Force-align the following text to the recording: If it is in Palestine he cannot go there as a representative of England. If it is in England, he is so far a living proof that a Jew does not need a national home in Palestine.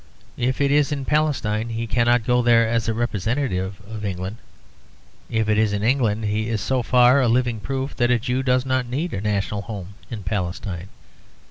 If 0.39 0.59
it 0.61 0.71
is 0.71 0.91
in 0.91 1.05
Palestine 1.05 1.69
he 1.69 1.85
cannot 1.85 2.25
go 2.25 2.41
there 2.41 2.67
as 2.67 2.87
a 2.87 2.93
representative 2.95 3.79
of 3.87 4.03
England. 4.03 4.37
If 5.29 5.47
it 5.47 5.59
is 5.59 5.73
in 5.73 5.83
England, 5.83 6.25
he 6.25 6.49
is 6.49 6.59
so 6.59 6.81
far 6.81 7.21
a 7.21 7.27
living 7.27 7.59
proof 7.59 7.95
that 7.97 8.09
a 8.09 8.17
Jew 8.17 8.41
does 8.41 8.65
not 8.65 8.87
need 8.87 9.13
a 9.13 9.21
national 9.21 9.61
home 9.61 9.93
in 10.09 10.23
Palestine. 10.23 10.87